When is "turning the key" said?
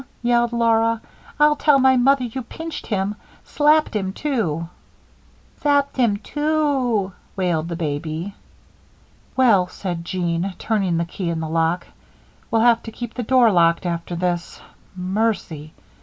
10.57-11.29